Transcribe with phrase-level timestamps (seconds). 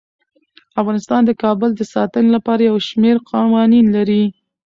[0.81, 4.23] افغانستان د کابل د ساتنې لپاره یو شمیر قوانین لري.